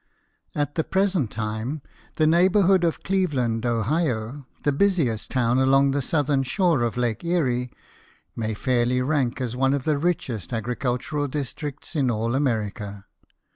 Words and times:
T 0.57 0.63
the 0.73 0.83
present 0.83 1.29
time, 1.29 1.83
the 2.15 2.25
neighbourhood 2.25 2.83
of 2.83 3.03
Cleveland, 3.03 3.67
Ohio, 3.67 4.47
the 4.63 4.71
busiest 4.71 5.29
town 5.29 5.59
along 5.59 5.91
the 5.91 6.01
southern 6.01 6.41
shore 6.41 6.81
of 6.81 6.97
Lake 6.97 7.23
Erie, 7.23 7.69
may 8.35 8.55
fairly 8.55 9.03
rank 9.03 9.39
as 9.39 9.55
one 9.55 9.75
of 9.75 9.83
the 9.83 9.99
richest 9.99 10.53
agricultural 10.53 11.27
districts 11.27 11.95
in 11.95 12.09
all 12.09 12.33
America. 12.33 13.05